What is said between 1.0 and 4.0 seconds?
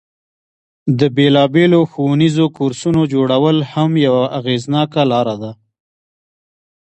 بیلابیلو ښوونیزو کورسونو جوړول هم